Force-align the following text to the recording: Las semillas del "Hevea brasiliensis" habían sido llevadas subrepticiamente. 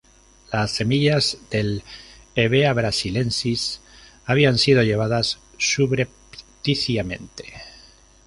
Las 0.51 0.71
semillas 0.77 1.37
del 1.51 1.83
"Hevea 2.33 2.73
brasiliensis" 2.73 3.81
habían 4.25 4.57
sido 4.57 4.81
llevadas 4.81 5.37
subrepticiamente. 5.59 7.45